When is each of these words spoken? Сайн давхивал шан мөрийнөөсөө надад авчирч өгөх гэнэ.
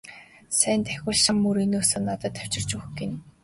Сайн 0.59 0.81
давхивал 0.87 1.17
шан 1.23 1.37
мөрийнөөсөө 1.43 1.99
надад 2.05 2.35
авчирч 2.41 2.69
өгөх 2.77 2.91
гэнэ. 2.99 3.17